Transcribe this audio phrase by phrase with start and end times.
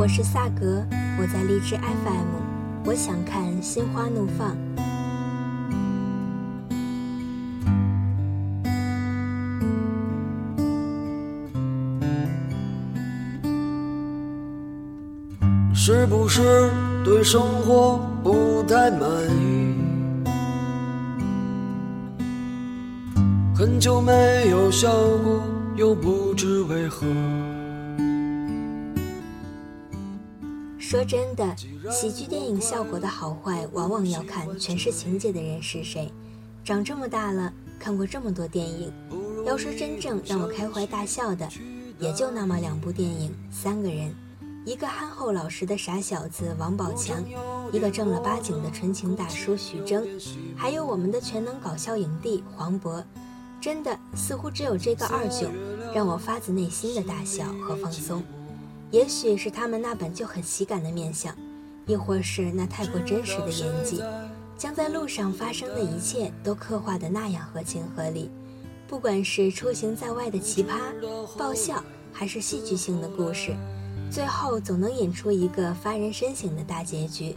[0.00, 0.86] 我是萨格，
[1.20, 4.56] 我在荔枝 FM，我想看心花怒放。
[15.74, 16.70] 是不是
[17.04, 19.10] 对生活不太满
[19.40, 19.74] 意？
[23.52, 24.92] 很久没有笑
[25.24, 25.42] 过，
[25.74, 27.04] 又不知为何。
[30.88, 31.54] 说真的，
[31.92, 36.10] 喜剧电影效果的好坏，往往要看诠释情节的人是谁。
[36.64, 38.90] 长这么大了，看过这么多电影，
[39.44, 41.46] 要说真正让我开怀大笑的，
[41.98, 44.14] 也就那么两部电影，三个人。
[44.64, 47.22] 一个憨厚老实的傻小子王宝强，
[47.70, 50.02] 一个正儿八经的纯情大叔徐峥，
[50.56, 53.04] 还有我们的全能搞笑影帝黄渤，
[53.60, 55.50] 真的似乎只有这个二舅，
[55.94, 58.22] 让我发自内心的大笑和放松。
[58.90, 61.34] 也许是他们那本就很喜感的面相，
[61.86, 64.02] 亦或是那太过真实的演技，
[64.56, 68.30] 将在路上发生的一切都刻画的那样合情合理。
[68.86, 70.78] 不管是出行在外的奇葩
[71.36, 73.54] 爆笑，还是戏剧性的故事。
[74.10, 77.36] 最后总能引出一个发人深省的大结局，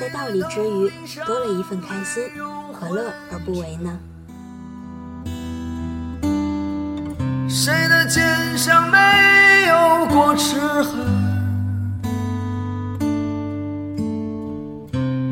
[0.00, 0.90] 在道理之余
[1.24, 2.24] 多了一份开心，
[2.72, 4.00] 何乐而不为呢？
[7.48, 8.98] 谁的肩上没
[10.28, 11.06] 有过齿痕？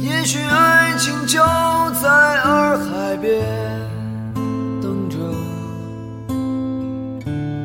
[0.00, 1.38] 也许爱情就
[2.00, 2.08] 在
[2.40, 3.44] 洱海边
[4.80, 5.18] 等着。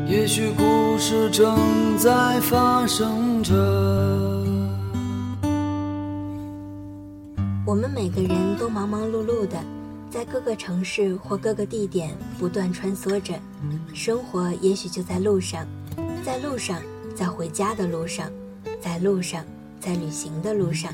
[0.05, 3.53] 也许故事正在发生着。
[7.65, 9.57] 我们每个人都忙忙碌碌的，
[10.09, 13.33] 在各个城市或各个地点不断穿梭着，
[13.93, 15.65] 生活也许就在路上，
[16.25, 16.77] 在路上，
[17.15, 18.31] 在回家的路上，
[18.81, 19.45] 在路上，
[19.79, 20.91] 在旅行的路上，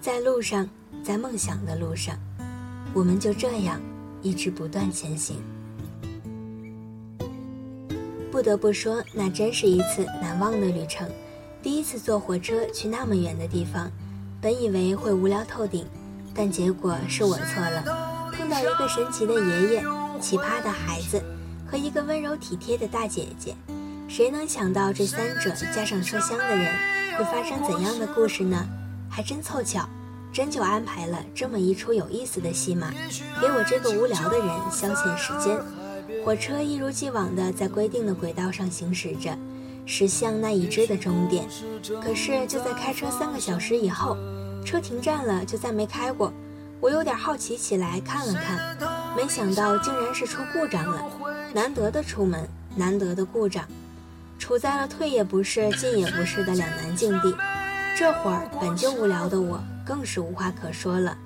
[0.00, 0.68] 在路上，
[1.04, 2.16] 在梦想的路上，
[2.92, 3.80] 我们就这样
[4.20, 5.36] 一直不断前行。
[8.32, 11.08] 不得不说，那真是一次难忘的旅程。
[11.62, 13.90] 第一次坐火车去那么远的地方，
[14.40, 15.84] 本以为会无聊透顶，
[16.34, 18.30] 但结果是我错了。
[18.32, 19.84] 碰到一个神奇的爷爷、
[20.20, 21.22] 奇葩的孩子
[21.66, 23.54] 和一个温柔体贴的大姐姐，
[24.10, 26.74] 谁能想到这三者加上车厢的人
[27.16, 28.66] 会发生怎样的故事呢？
[29.08, 29.88] 还真凑巧，
[30.32, 32.90] 真就安排了这么一出有意思的戏码，
[33.40, 35.56] 给我这个无聊的人消遣时间。
[36.24, 39.38] 火车一如既往地在规定的轨道上行驶着，
[39.86, 41.46] 驶向那已知的终点。
[42.02, 44.16] 可是就在开车三个小时以后，
[44.64, 46.32] 车停站了，就再没开过。
[46.80, 48.76] 我有点好奇起来，看了看，
[49.16, 51.00] 没想到竟然是出故障了。
[51.54, 53.64] 难得的出门，难得的故障，
[54.40, 57.32] 处在了退也不是，进也不是的两难境地。
[57.96, 61.16] 这会儿本就无聊的我，更是无话可说了。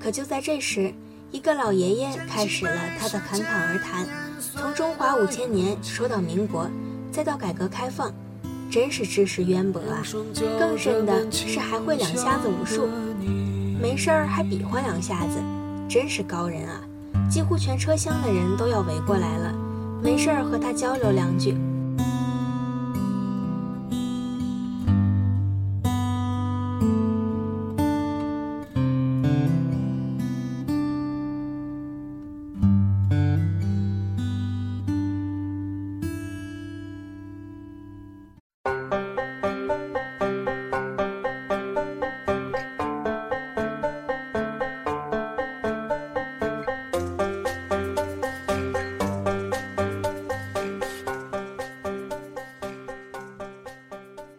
[0.00, 0.94] 可就在这时，
[1.32, 4.06] 一个老爷爷开始了他的侃侃而谈，
[4.54, 6.70] 从中华五千年说到民国，
[7.10, 8.14] 再到改革开放，
[8.70, 10.00] 真是知识渊博啊！
[10.58, 12.88] 更甚的是还会两下子武术，
[13.82, 15.42] 没事儿还比划两下子，
[15.88, 16.80] 真是高人啊！
[17.28, 19.52] 几乎全车厢的人都要围过来了，
[20.00, 21.56] 没事儿和他交流两句。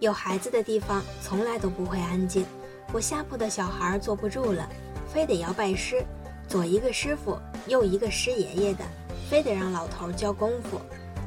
[0.01, 2.43] 有孩子的地方从来都不会安静，
[2.91, 4.67] 我下铺的小孩坐不住了，
[5.13, 6.03] 非得要拜师，
[6.47, 8.83] 左一个师傅，右一个师爷爷的，
[9.29, 10.81] 非得让老头教功夫。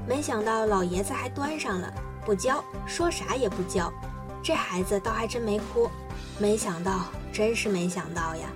[0.09, 1.95] 没想到老爷子还端上了，
[2.27, 3.93] 不教，说啥也不教。
[4.43, 5.89] 这孩子倒还真没哭，
[6.41, 8.49] 没想到，真是没想到呀！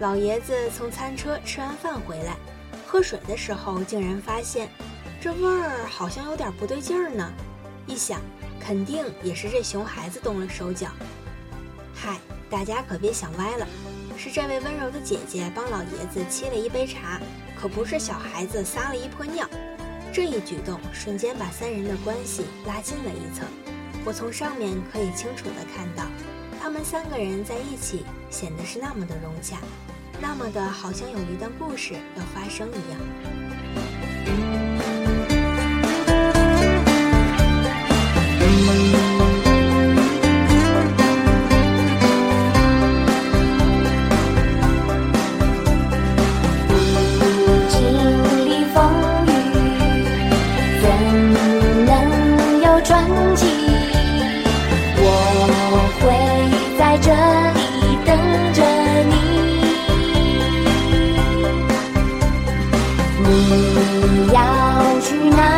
[0.00, 2.38] 老爷子从餐车吃完饭回来，
[2.86, 4.70] 喝水的时候竟然发现，
[5.20, 7.30] 这味儿好像有点不对劲儿呢。
[7.86, 8.18] 一想。
[8.60, 10.88] 肯定也是这熊孩子动了手脚。
[11.94, 12.18] 嗨，
[12.48, 13.66] 大家可别想歪了，
[14.16, 17.20] 是这位温柔的姐姐帮老爷子沏了一杯茶，
[17.56, 19.48] 可不是小孩子撒了一泼尿。
[20.12, 23.46] 这一举动瞬间把三人的关系拉近了一层。
[24.04, 26.04] 我从上面可以清楚地看到，
[26.60, 29.58] 他们三个人在一起显得是那么的融洽，
[30.20, 34.67] 那么的好像有一段故事要发生一样。
[63.20, 65.57] 你要去哪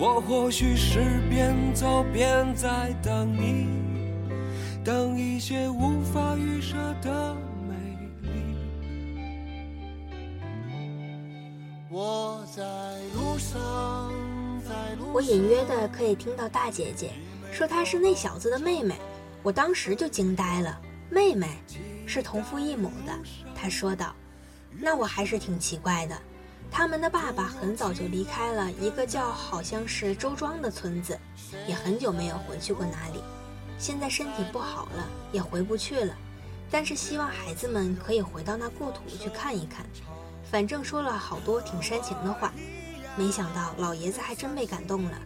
[0.00, 3.66] 我或许是边走边在等你，
[4.84, 7.34] 等一些无法预设的
[7.68, 7.74] 美
[8.22, 8.28] 丽。
[11.90, 12.62] 我在
[13.12, 14.12] 路上，
[14.68, 15.14] 在路上。
[15.14, 17.10] 我隐约的可以听到大姐姐
[17.50, 18.94] 说她是那小子的妹妹，
[19.42, 20.80] 我当时就惊呆了。
[21.10, 21.48] 妹妹
[22.06, 23.12] 是同父异母的，
[23.52, 24.14] 她说道。
[24.70, 26.16] 那我还是挺奇怪的。
[26.70, 31.18] 他们的爸爸很早就离开了一个叫好像是周庄的村子，
[31.66, 33.22] 也很久没有回去过哪里。
[33.78, 36.14] 现在身体不好了，也回不去了。
[36.70, 39.86] 但是希望孩子们可以回到那故土去看一看。
[40.50, 42.52] 反正说了好多挺煽情的话，
[43.16, 45.18] 没想到老爷子还真被感动了。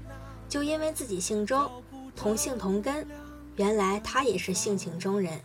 [0.49, 1.71] 就因为自己姓周，
[2.15, 3.07] 同姓同根，
[3.57, 5.41] 原来他也是性情中人。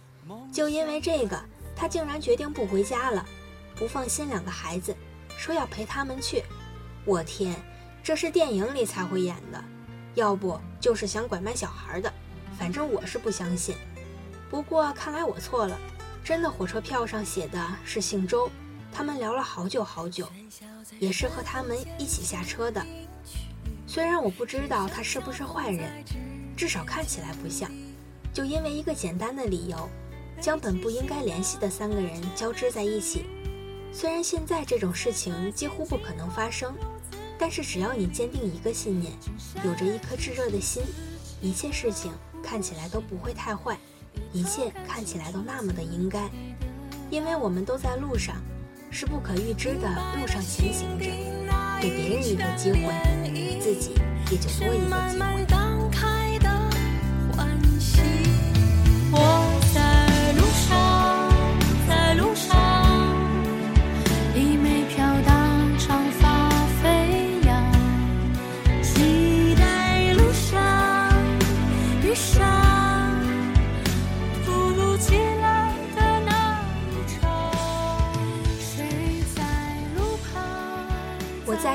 [0.51, 1.39] 就因为这个，
[1.75, 3.25] 他竟然决定不回家了，
[3.75, 4.95] 不放心两个孩子，
[5.37, 6.43] 说要陪他们去。
[7.05, 7.55] 我天，
[8.03, 9.63] 这是电影里才会演的，
[10.15, 12.11] 要不就是想拐卖小孩的。
[12.57, 13.75] 反正我是不相信。
[14.49, 15.77] 不过看来我错了，
[16.23, 18.49] 真的火车票上写的是姓周。
[18.91, 20.27] 他们聊了好久好久，
[20.99, 22.83] 也是和他们一起下车的。
[23.85, 26.03] 虽然我不知道他是不是坏人，
[26.55, 27.69] 至少看起来不像。
[28.33, 29.89] 就因为一个简单的理由，
[30.41, 33.25] 将本不应该联系的三个人交织在一起。
[33.99, 36.71] 虽然现在这种事情几乎不可能发生，
[37.35, 39.11] 但是只要你坚定一个信念，
[39.65, 40.83] 有着一颗炙热的心，
[41.41, 42.11] 一切事情
[42.43, 43.75] 看起来都不会太坏，
[44.31, 46.29] 一切看起来都那么的应该。
[47.09, 48.35] 因为我们都在路上，
[48.91, 49.89] 是不可预知的
[50.21, 51.05] 路上前行着，
[51.81, 52.93] 给别人一个机会，
[53.59, 53.93] 自己
[54.29, 55.27] 也就多一个机会。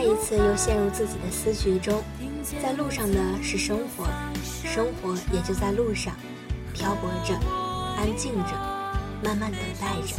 [0.02, 2.02] 再一次又陷入自己的思绪中，
[2.60, 4.08] 在路上的是生活，
[4.42, 6.12] 生活也就在路上，
[6.74, 7.32] 漂泊着，
[7.96, 8.50] 安静着，
[9.22, 10.16] 慢慢等待着。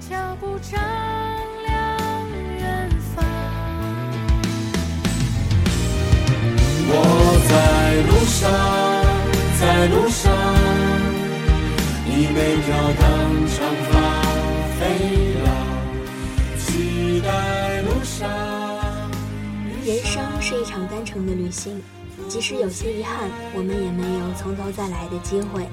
[0.00, 0.82] 脚步丈
[1.64, 2.26] 量
[2.58, 3.24] 远方。
[6.88, 6.92] 我
[7.46, 8.50] 在路上，
[9.60, 10.34] 在路上，
[12.04, 13.06] 你每飘荡
[13.46, 13.56] 长
[13.88, 13.95] 发
[19.84, 21.82] 人生是一场单程的旅行，
[22.28, 25.68] 即使有些遗憾，我们也没有从头再来的机会。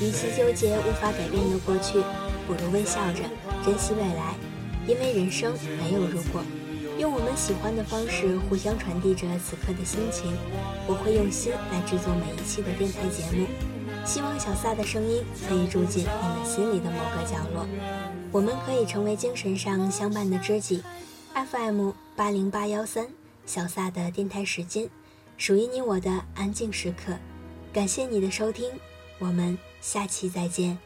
[0.00, 2.00] 与其纠结无法改变的过去，
[2.46, 3.22] 不如微笑着
[3.64, 4.34] 珍惜未来，
[4.86, 6.40] 因为人生没有如果。
[6.98, 10.32] 用我们喜欢的方式互相传递着此刻的心情。
[10.86, 13.46] 我会用心来制作每一期的电台节目，
[14.04, 17.66] 希望小撒的声音可以住进你们心里的某个角落。
[18.30, 20.80] 我们可以成为精神上相伴的知己。
[21.34, 23.08] FM 八零八幺三，
[23.46, 24.88] 小撒的电台时间，
[25.38, 27.16] 属于你我的安静时刻。
[27.72, 28.70] 感谢你的收听，
[29.18, 30.78] 我们下期再见。